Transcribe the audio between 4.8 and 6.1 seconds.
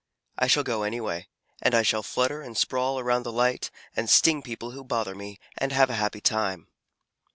bother me, and have a